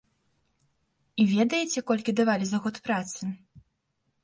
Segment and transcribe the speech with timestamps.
[1.23, 3.23] І ведаеце, колькі давалі за год працы?